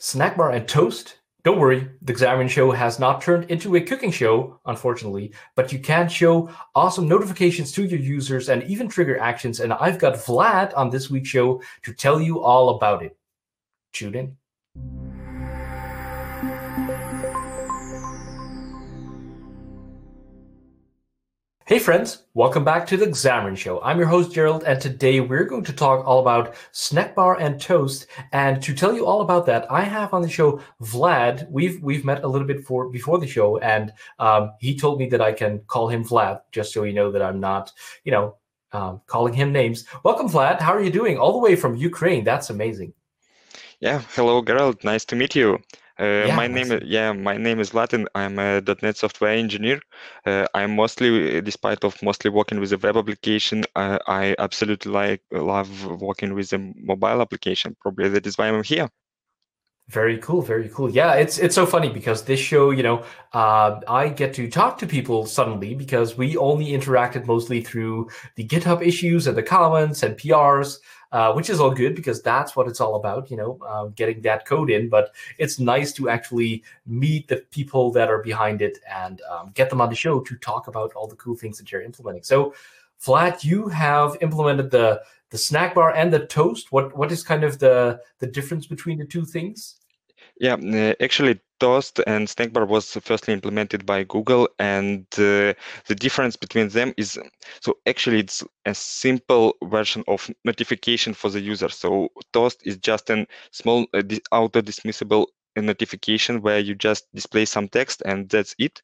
[0.00, 1.18] snack bar and toast.
[1.42, 5.78] Don't worry, the Xamarin Show has not turned into a cooking show, unfortunately, but you
[5.78, 9.60] can show awesome notifications to your users and even trigger actions.
[9.60, 13.16] And I've got Vlad on this week's show to tell you all about it.
[13.92, 15.19] Tune in.
[21.70, 23.80] Hey friends, welcome back to the Xamarin Show.
[23.80, 27.60] I'm your host Gerald, and today we're going to talk all about snack bar and
[27.60, 28.08] toast.
[28.32, 31.48] And to tell you all about that, I have on the show Vlad.
[31.48, 35.08] We've we've met a little bit for before the show, and um, he told me
[35.10, 37.70] that I can call him Vlad, just so you know that I'm not,
[38.02, 38.34] you know,
[38.72, 39.84] um, calling him names.
[40.02, 40.58] Welcome, Vlad.
[40.60, 41.18] How are you doing?
[41.18, 42.24] All the way from Ukraine.
[42.24, 42.94] That's amazing.
[43.78, 44.82] Yeah, hello, Gerald.
[44.82, 45.60] Nice to meet you.
[46.00, 48.08] Uh, yeah, my name is yeah, my name is Latin.
[48.14, 49.80] I'm a .NET software engineer.
[50.26, 55.22] Uh, I'm mostly, despite of mostly working with a web application, uh, I absolutely like
[55.30, 57.76] love working with a mobile application.
[57.80, 58.88] Probably that is why I'm here.
[59.90, 60.88] Very cool, very cool.
[60.88, 64.78] Yeah, it's it's so funny because this show, you know, uh, I get to talk
[64.78, 70.04] to people suddenly because we only interacted mostly through the GitHub issues and the comments
[70.04, 70.78] and PRs
[71.12, 74.20] uh, which is all good because that's what it's all about, you know, uh, getting
[74.22, 74.88] that code in.
[74.88, 79.70] But it's nice to actually meet the people that are behind it and um, get
[79.70, 82.22] them on the show to talk about all the cool things that you're implementing.
[82.22, 82.54] So,
[83.02, 86.70] Vlad, you have implemented the the snack bar and the toast.
[86.70, 89.79] What what is kind of the the difference between the two things?
[90.40, 95.52] Yeah, uh, actually, Toast and Snackbar was firstly implemented by Google, and uh,
[95.86, 97.18] the difference between them is
[97.60, 101.68] so actually it's a simple version of notification for the user.
[101.68, 104.02] So Toast is just a small uh,
[104.32, 108.80] auto dismissible notification where you just display some text and that's it.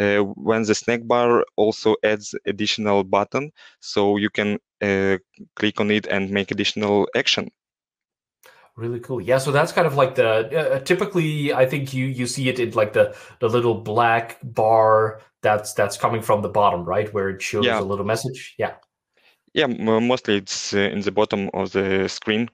[0.00, 5.18] Uh, when the snack bar also adds additional button, so you can uh,
[5.56, 7.50] click on it and make additional action.
[8.76, 9.20] Really cool.
[9.20, 12.58] Yeah, so that's kind of like the uh, typically I think you you see it
[12.58, 17.28] in like the the little black bar that's that's coming from the bottom, right, where
[17.28, 17.78] it shows yeah.
[17.78, 18.54] a little message.
[18.58, 18.74] Yeah.
[19.52, 22.50] Yeah, mostly it's uh, in the bottom of the screen.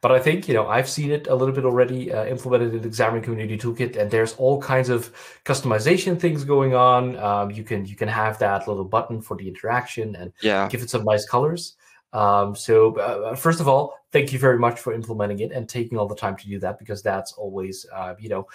[0.00, 2.82] But I think you know I've seen it a little bit already uh, implemented in
[2.82, 5.12] the Xamarin Community Toolkit, and there's all kinds of
[5.44, 7.16] customization things going on.
[7.18, 10.68] Um, you can you can have that little button for the interaction and yeah.
[10.68, 11.74] give it some nice colors.
[12.12, 15.96] Um, so uh, first of all, thank you very much for implementing it and taking
[15.96, 18.48] all the time to do that because that's always, uh, you know,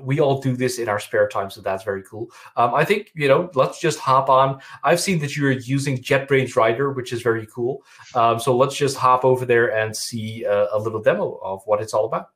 [0.00, 2.28] we all do this in our spare time, so that's very cool.
[2.56, 4.60] Um, I think you know, let's just hop on.
[4.84, 7.82] I've seen that you're using JetBrains Rider, which is very cool.
[8.14, 11.80] Um, so let's just hop over there and see a, a, little demo of what
[11.80, 12.30] it's all about.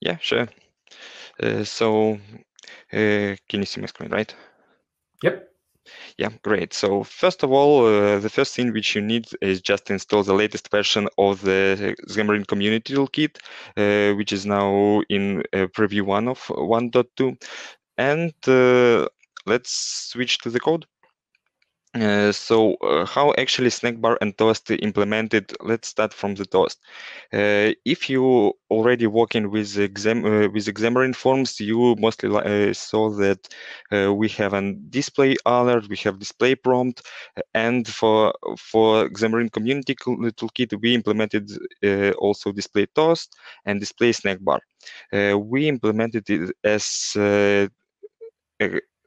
[0.00, 0.46] Yeah, sure.
[1.42, 2.18] Uh, so
[2.92, 4.32] uh, can you see my screen, right?
[5.22, 5.48] Yep.
[6.18, 6.72] Yeah, great.
[6.74, 10.34] So first of all, uh, the first thing which you need is just install the
[10.34, 13.38] latest version of the Xamarin Community Toolkit,
[13.76, 17.36] uh, which is now in uh, preview 1 of 1.2.
[17.98, 19.08] And uh,
[19.46, 19.70] let's
[20.10, 20.86] switch to the code.
[21.96, 25.50] Uh, so uh, how actually snack bar and toast implemented?
[25.62, 26.78] Let's start from the toast.
[27.32, 33.08] Uh, if you already working with exam uh, with xamarin forms you mostly uh, saw
[33.10, 33.40] that
[34.20, 37.02] we have a display alert we have display prompt
[37.54, 41.50] and for for xamarin community toolkit we implemented
[42.18, 44.60] also display toast and display snack bar.
[45.12, 47.16] We implemented it as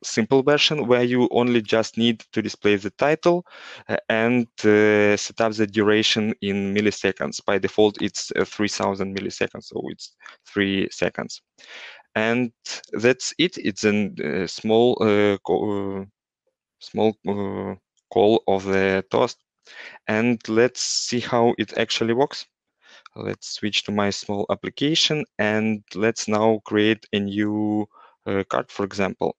[0.03, 3.45] simple version where you only just need to display the title
[3.87, 7.43] uh, and uh, set up the duration in milliseconds.
[7.45, 10.15] By default, it's uh, 3000 milliseconds, so it's
[10.45, 11.41] three seconds.
[12.15, 12.51] And
[12.93, 13.57] that's it.
[13.57, 16.05] It's a uh, small, uh, uh,
[16.79, 17.13] small
[18.11, 19.37] call of the toast.
[20.07, 22.45] And let's see how it actually works.
[23.15, 27.87] Let's switch to my small application and let's now create a new
[28.49, 29.35] card, for example.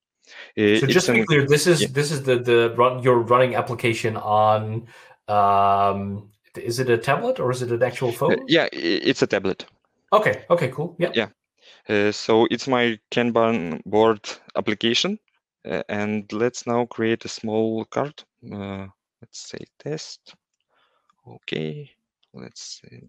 [0.57, 1.89] So just to be clear, this is yeah.
[1.91, 4.87] this is the the run your running application on.
[5.29, 8.33] Um, is it a tablet or is it an actual uh, phone?
[8.33, 9.67] Uh, yeah, it's a tablet.
[10.13, 10.45] Okay.
[10.51, 10.69] Okay.
[10.69, 10.97] Cool.
[10.99, 11.13] Yeah.
[11.15, 11.29] Yeah.
[11.89, 15.19] Uh, so it's my Kanban board application,
[15.65, 18.23] uh, and let's now create a small card.
[18.53, 18.87] Uh,
[19.21, 20.35] let's say test.
[21.27, 21.91] Okay.
[22.33, 23.09] Let's see.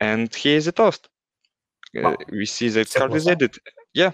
[0.00, 1.08] And here's the toast.
[1.96, 2.16] Uh, wow.
[2.30, 3.56] we see the card is added
[3.94, 4.12] yeah,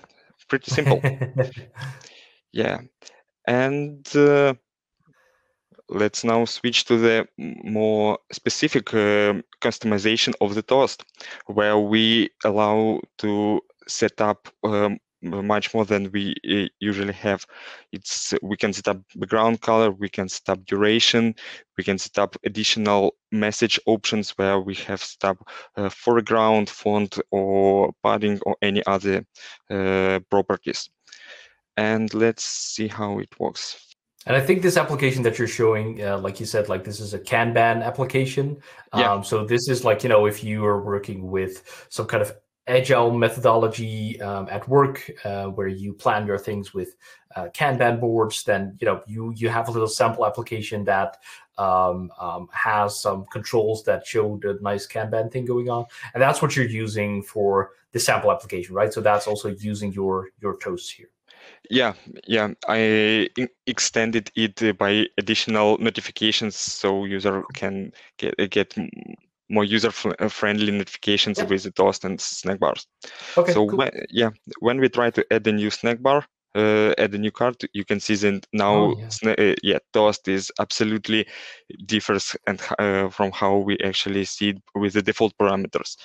[0.49, 1.07] pretty simple.
[2.53, 2.81] yeah,
[3.47, 4.55] and uh,
[5.89, 11.05] let's now switch to the more specific uh, customization of the toast,
[11.47, 17.45] where we allow to set up um, much more than we uh, usually have.
[17.93, 21.35] It's we can set up background color, we can set up duration,
[21.77, 27.19] we can set up additional message options where we have set up uh, foreground, font,
[27.31, 29.25] or padding, or any other
[29.71, 30.89] uh, properties.
[31.77, 33.87] And let's see how it works.
[34.27, 37.15] And I think this application that you're showing, uh, like you said, like this is
[37.15, 38.57] a Kanban application.
[38.93, 39.13] Yeah.
[39.13, 42.33] Um, so this is like, you know, if you are working with some kind of
[42.69, 46.97] agile methodology um, at work uh, where you plan your things with
[47.37, 51.19] uh, kanban boards then you know you you have a little sample application that
[51.59, 55.87] um, um, has some controls that show the nice kanban thing going on.
[56.15, 58.93] And that's what you're using for the sample application right?
[58.93, 61.09] So that's also using your your toasts here.
[61.71, 61.95] Yeah
[62.27, 62.49] yeah.
[62.69, 63.29] I
[63.67, 68.75] extended it by additional notifications so user can get get
[69.49, 71.45] more user-friendly uh, notifications yeah.
[71.45, 72.87] with the toast and snack bars.
[73.37, 73.79] Okay, so cool.
[73.79, 76.27] when, yeah, when we try to add a new snack bar,
[76.57, 79.35] uh, add a new card, you can see that now, oh, yeah.
[79.39, 79.79] Uh, yeah.
[79.93, 81.27] toast is absolutely
[81.85, 85.97] differs and uh, from how we actually see it with the default parameters.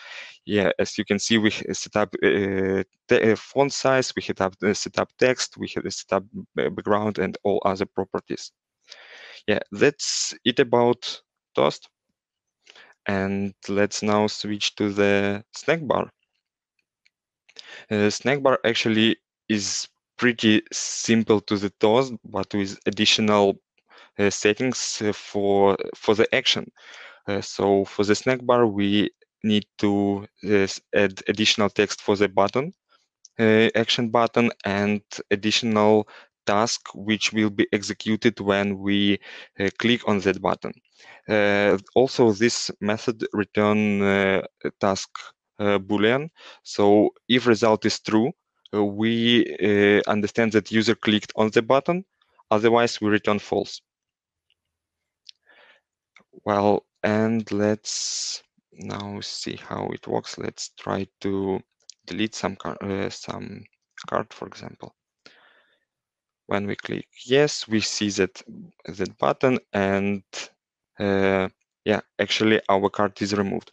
[0.45, 4.41] Yeah, as you can see, we set up uh, the uh, font size, we set
[4.41, 6.23] up set up text, we have set up
[6.55, 8.51] background and all other properties.
[9.47, 11.21] Yeah, that's it about
[11.55, 11.87] toast.
[13.07, 16.11] And let's now switch to the snack bar.
[17.89, 19.17] Uh, snack bar actually
[19.49, 19.87] is
[20.17, 23.55] pretty simple to the toast, but with additional
[24.19, 26.71] uh, settings uh, for for the action.
[27.27, 29.09] Uh, so for the snack bar, we
[29.43, 32.73] need to uh, add additional text for the button,
[33.39, 35.01] uh, action button, and
[35.31, 36.07] additional
[36.45, 39.19] task which will be executed when we
[39.79, 40.73] click on that button.
[41.27, 44.41] Uh, also, this method return uh,
[44.79, 45.09] task
[45.59, 46.29] uh, boolean.
[46.63, 48.31] So if result is true,
[48.73, 52.05] we understand that user clicked on the button.
[52.49, 53.81] Otherwise, we return false.
[56.45, 60.37] Well, and let's now see how it works.
[60.37, 61.61] Let's try to
[62.05, 63.63] delete some car uh, some
[64.09, 64.95] card, for example.
[66.51, 68.43] When we click yes, we see that
[68.83, 70.21] that button and
[70.99, 71.47] uh,
[71.85, 73.71] yeah, actually our card is removed.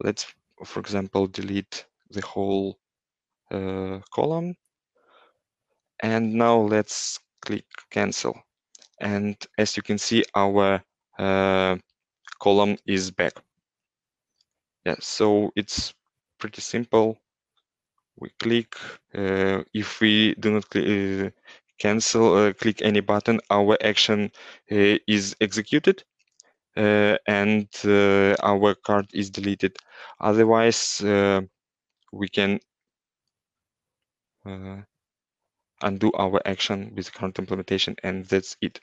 [0.00, 0.24] Let's,
[0.64, 2.78] for example, delete the whole
[3.50, 4.54] uh, column.
[6.02, 8.42] And now let's click cancel.
[9.02, 10.82] And as you can see, our
[11.18, 11.76] uh,
[12.40, 13.34] column is back.
[14.86, 15.92] Yeah, so it's
[16.38, 17.18] pretty simple.
[18.16, 18.74] We click.
[19.14, 21.30] Uh, if we do not uh,
[21.78, 24.30] cancel, uh, click any button, our action
[24.70, 26.02] uh, is executed
[26.76, 29.76] uh, and uh, our card is deleted.
[30.20, 31.40] Otherwise, uh,
[32.12, 32.60] we can
[35.82, 38.80] undo our action with current implementation and that's it.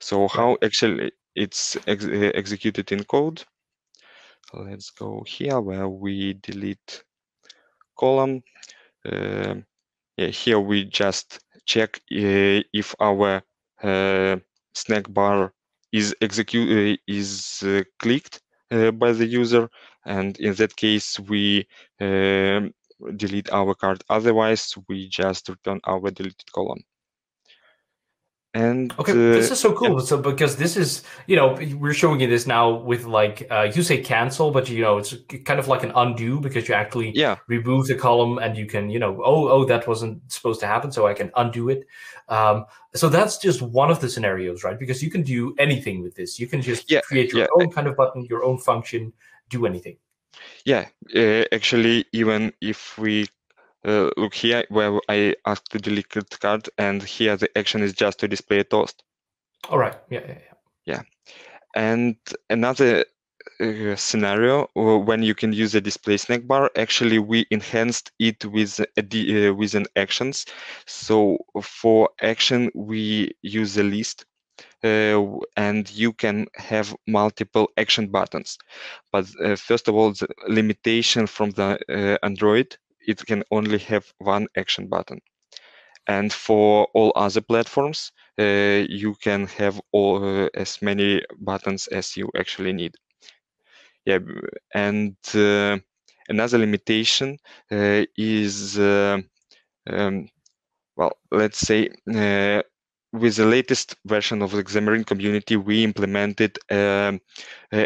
[0.00, 3.44] So how actually it's ex executed in code.
[4.52, 7.04] Let's go here where we delete
[7.98, 8.42] column.
[9.04, 9.56] Uh,
[10.16, 13.42] yeah, here we just check uh, if our
[13.82, 14.36] uh,
[14.74, 15.52] snack bar
[15.92, 17.62] is execute uh, is
[17.98, 18.40] clicked
[18.70, 19.68] by the user,
[20.04, 21.66] and in that case we
[23.16, 24.02] delete our card.
[24.08, 26.82] Otherwise, we just return our deleted column.
[28.54, 29.98] And okay, uh, this is so cool.
[29.98, 30.04] Yeah.
[30.04, 33.82] So because this is, you know, we're showing you this now with like uh, you
[33.82, 35.12] say cancel, but you know, it's
[35.44, 37.36] kind of like an undo because you actually yeah.
[37.48, 40.92] remove the column and you can, you know, oh oh that wasn't supposed to happen,
[40.92, 41.84] so I can undo it.
[42.28, 44.78] Um, so that's just one of the scenarios, right?
[44.78, 46.38] Because you can do anything with this.
[46.38, 49.12] You can just yeah, create your own kind of button, your own function,
[49.50, 49.96] do anything.
[50.64, 53.26] Yeah, uh, actually, even if we
[53.84, 57.92] uh, look here where I asked to delete the card, and here the action is
[57.92, 59.02] just to display a toast.
[59.68, 59.96] All right.
[60.10, 60.54] Yeah, yeah, yeah.
[60.86, 61.02] Yeah.
[61.74, 62.16] And
[62.50, 63.04] another
[63.60, 68.44] uh, scenario uh, when you can use a display snack bar, actually we enhanced it
[68.44, 70.46] with a, uh, with an actions.
[70.86, 74.26] So for action, we use a list.
[74.84, 78.58] Uh, and you can have multiple action buttons.
[79.10, 82.76] But uh, first of all, the limitation from the uh, Android
[83.06, 85.20] it can only have one action button.
[86.06, 92.16] And for all other platforms, uh, you can have all uh, as many buttons as
[92.16, 92.94] you actually need.
[94.04, 94.18] Yeah,
[94.74, 95.78] and uh,
[96.28, 97.38] another limitation
[97.70, 100.28] uh, is, um,
[100.96, 101.90] well, let's say
[103.14, 107.20] with the latest version of the Xamarin community, we implemented um,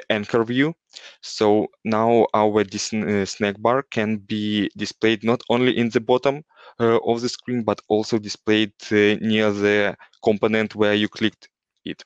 [0.09, 0.75] anchor view.
[1.21, 6.43] So now our uh, snack bar can be displayed not only in the bottom
[6.81, 11.49] uh, of the screen, but also displayed uh, near the component where you clicked
[11.85, 12.03] it.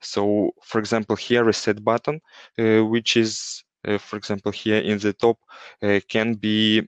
[0.00, 2.20] So, for example, here a set button,
[2.58, 5.38] uh, which is, uh, for example, here in the top,
[5.82, 6.82] uh, can be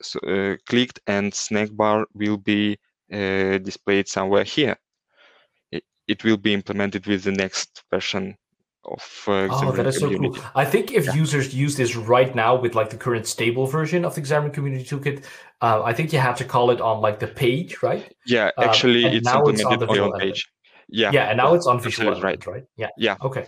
[0.00, 2.78] so, clicked and snack bar will be
[3.58, 4.76] displayed somewhere here.
[5.70, 8.36] It, it will be implemented with the next version
[8.86, 10.34] of uh, oh that is community.
[10.34, 10.50] so cool.
[10.54, 11.14] I think if yeah.
[11.14, 14.84] users use this right now with like the current stable version of the xamarin community
[14.84, 15.24] toolkit
[15.62, 18.14] uh, i think you have to call it on like the page right?
[18.26, 20.48] Yeah um, actually it's implemented it's on the on page.
[20.88, 22.54] Yeah yeah and now yeah, it's on visual element, right.
[22.54, 22.64] right?
[22.76, 22.88] Yeah.
[22.98, 23.16] Yeah.
[23.22, 23.46] Okay.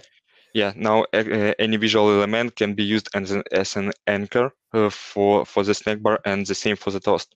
[0.54, 4.90] Yeah now uh, any visual element can be used as an, as an anchor uh,
[4.90, 7.34] for for the snack bar and the same for the toast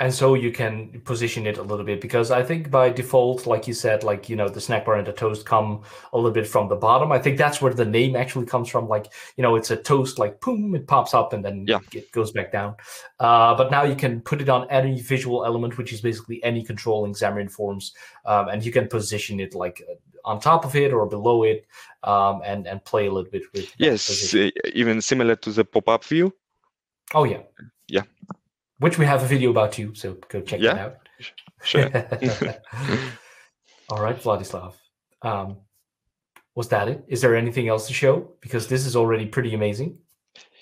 [0.00, 3.68] and so you can position it a little bit because I think by default, like
[3.68, 5.82] you said, like you know the snack bar and the toast come
[6.14, 7.12] a little bit from the bottom.
[7.12, 8.88] I think that's where the name actually comes from.
[8.88, 11.80] Like you know, it's a toast, like boom, it pops up and then yeah.
[11.92, 12.76] it goes back down.
[13.20, 16.64] Uh, but now you can put it on any visual element, which is basically any
[16.64, 17.92] controlling Xamarin Forms,
[18.24, 19.94] um, and you can position it like uh,
[20.24, 21.66] on top of it or below it,
[22.04, 23.70] um, and and play a little bit with.
[23.76, 24.34] Yes,
[24.72, 26.34] even similar to the pop-up view.
[27.12, 27.42] Oh yeah.
[27.86, 28.04] Yeah
[28.80, 29.94] which we have a video about too.
[29.94, 31.08] So go check yeah, that out.
[31.62, 31.84] Sure.
[33.90, 34.74] All right, Vladislav.
[35.22, 35.58] Um,
[36.54, 37.04] was that it?
[37.08, 38.32] Is there anything else to show?
[38.40, 39.98] Because this is already pretty amazing.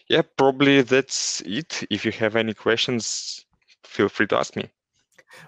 [0.09, 1.85] Yeah, probably that's it.
[1.91, 3.45] If you have any questions,
[3.85, 4.71] feel free to ask me.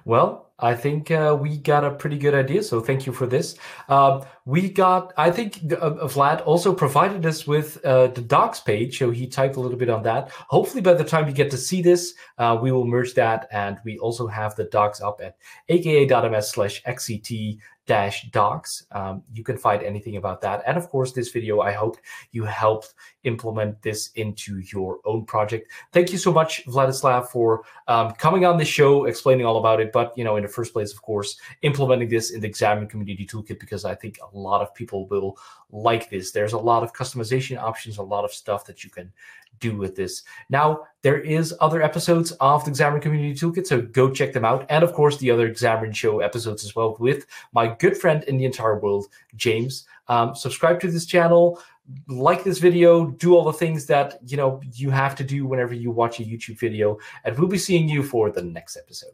[0.04, 2.62] Well, I think uh, we got a pretty good idea.
[2.62, 3.56] So thank you for this.
[3.88, 8.98] Um, we got, I think uh, Vlad also provided us with uh, the docs page.
[8.98, 10.30] So he typed a little bit on that.
[10.48, 13.48] Hopefully, by the time you get to see this, uh, we will merge that.
[13.52, 15.36] And we also have the docs up at
[15.68, 17.58] aka.ms slash xct
[17.90, 18.87] dash docs.
[18.92, 20.62] Um, you can find anything about that.
[20.64, 21.97] And of course, this video, I hope
[22.30, 22.94] you helped
[23.25, 25.73] implement this into your own project.
[25.90, 29.90] Thank you so much, Vladislav, for um, coming on the show, explaining all about it.
[29.90, 33.26] But, you know, in the first place, of course, implementing this in the Xamarin Community
[33.26, 35.37] Toolkit, because I think a lot of people will
[35.73, 36.30] like this.
[36.30, 39.12] There's a lot of customization options, a lot of stuff that you can
[39.59, 40.23] do with this.
[40.49, 44.66] Now, there is other episodes of the Xamarin Community Toolkit, so go check them out.
[44.69, 48.37] And of course, the other Xamarin Show episodes as well with my good friend in
[48.37, 49.87] the entire world, James.
[50.09, 51.61] Um, subscribe to this channel,
[52.09, 55.75] like this video, do all the things that you know you have to do whenever
[55.75, 59.12] you watch a YouTube video, and we'll be seeing you for the next episode.